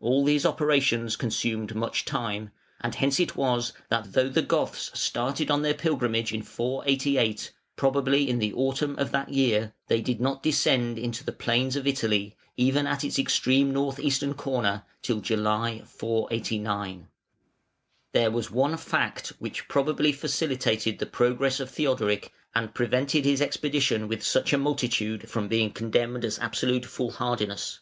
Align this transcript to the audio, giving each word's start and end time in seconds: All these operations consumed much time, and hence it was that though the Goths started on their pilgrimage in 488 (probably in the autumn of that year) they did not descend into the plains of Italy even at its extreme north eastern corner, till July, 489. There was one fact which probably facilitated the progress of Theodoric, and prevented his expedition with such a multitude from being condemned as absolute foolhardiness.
All 0.00 0.24
these 0.24 0.44
operations 0.44 1.14
consumed 1.14 1.76
much 1.76 2.04
time, 2.04 2.50
and 2.80 2.96
hence 2.96 3.20
it 3.20 3.36
was 3.36 3.72
that 3.90 4.12
though 4.12 4.28
the 4.28 4.42
Goths 4.42 4.90
started 4.98 5.52
on 5.52 5.62
their 5.62 5.72
pilgrimage 5.72 6.32
in 6.32 6.42
488 6.42 7.52
(probably 7.76 8.28
in 8.28 8.40
the 8.40 8.52
autumn 8.54 8.98
of 8.98 9.12
that 9.12 9.28
year) 9.28 9.72
they 9.86 10.00
did 10.00 10.20
not 10.20 10.42
descend 10.42 10.98
into 10.98 11.22
the 11.24 11.30
plains 11.30 11.76
of 11.76 11.86
Italy 11.86 12.34
even 12.56 12.88
at 12.88 13.04
its 13.04 13.20
extreme 13.20 13.70
north 13.72 14.00
eastern 14.00 14.34
corner, 14.34 14.82
till 15.00 15.20
July, 15.20 15.82
489. 15.86 17.06
There 18.12 18.32
was 18.32 18.50
one 18.50 18.76
fact 18.76 19.28
which 19.38 19.68
probably 19.68 20.10
facilitated 20.10 20.98
the 20.98 21.06
progress 21.06 21.60
of 21.60 21.70
Theodoric, 21.70 22.32
and 22.52 22.74
prevented 22.74 23.24
his 23.24 23.40
expedition 23.40 24.08
with 24.08 24.24
such 24.26 24.52
a 24.52 24.58
multitude 24.58 25.28
from 25.30 25.46
being 25.46 25.70
condemned 25.70 26.24
as 26.24 26.40
absolute 26.40 26.84
foolhardiness. 26.84 27.78